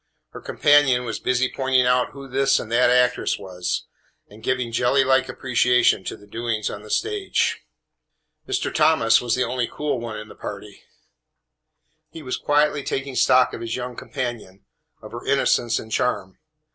Her 0.31 0.41
companion 0.41 1.05
was 1.05 1.19
busy 1.19 1.47
pointing 1.47 1.85
out 1.85 2.09
who 2.13 2.27
this 2.27 2.59
and 2.59 2.71
that 2.71 2.89
actress 2.89 3.37
was, 3.37 3.85
and 4.27 4.41
giving 4.41 4.71
jelly 4.71 5.03
like 5.03 5.29
appreciation 5.29 6.03
to 6.05 6.17
the 6.17 6.25
doings 6.25 6.71
on 6.71 6.81
the 6.81 6.89
stage. 6.89 7.61
Mr. 8.47 8.73
Thomas 8.73 9.21
was 9.21 9.35
the 9.35 9.43
only 9.43 9.67
cool 9.71 9.99
one 9.99 10.17
in 10.17 10.27
the 10.27 10.33
party. 10.33 10.81
He 12.09 12.23
was 12.23 12.35
quietly 12.37 12.81
taking 12.81 13.13
stock 13.15 13.53
of 13.53 13.61
his 13.61 13.75
young 13.75 13.95
companion, 13.95 14.65
of 15.03 15.11
her 15.11 15.23
innocence 15.23 15.77
and 15.77 15.91
charm. 15.91 16.39